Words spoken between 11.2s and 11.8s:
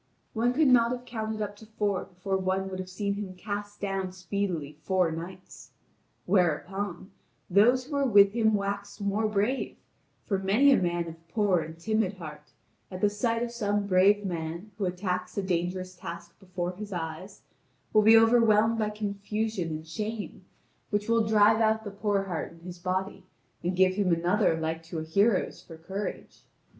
poor and